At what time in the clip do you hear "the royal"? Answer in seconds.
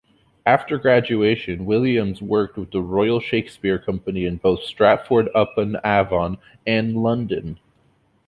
2.71-3.19